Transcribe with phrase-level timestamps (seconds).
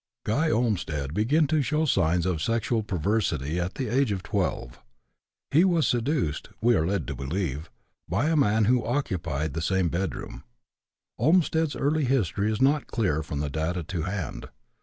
[0.25, 4.79] Guy Olmstead began to show signs of sexual perversity at the age of 12.
[5.51, 7.69] He was seduced (we are led to believe)
[8.09, 10.43] by a man who occupied the same bedroom.
[11.19, 14.49] Olmstead's early history is not clear from the data to hand.